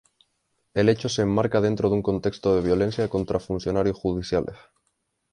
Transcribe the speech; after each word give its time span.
El 0.73 0.89
hecho 0.89 1.09
se 1.09 1.21
enmarca 1.21 1.61
dentro 1.61 1.87
de 1.87 1.93
un 1.93 2.01
contexto 2.01 2.55
de 2.55 2.61
violencia 2.63 3.07
contra 3.07 3.39
funcionarios 3.39 3.99
judiciales. 3.99 4.57